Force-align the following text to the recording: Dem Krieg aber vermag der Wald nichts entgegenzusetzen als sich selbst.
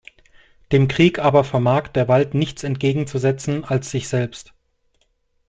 Dem 0.71 0.87
Krieg 0.87 1.19
aber 1.19 1.43
vermag 1.43 1.89
der 1.89 2.07
Wald 2.07 2.33
nichts 2.33 2.63
entgegenzusetzen 2.63 3.63
als 3.63 3.91
sich 3.91 4.07
selbst. 4.09 4.51